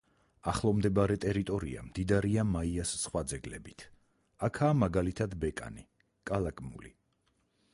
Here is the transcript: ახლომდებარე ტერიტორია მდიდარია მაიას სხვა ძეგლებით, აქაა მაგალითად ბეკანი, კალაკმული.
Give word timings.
ახლომდებარე 0.51 1.17
ტერიტორია 1.25 1.83
მდიდარია 1.89 2.45
მაიას 2.53 2.93
სხვა 3.01 3.23
ძეგლებით, 3.33 3.85
აქაა 4.49 4.79
მაგალითად 4.85 5.37
ბეკანი, 5.45 5.85
კალაკმული. 6.31 6.93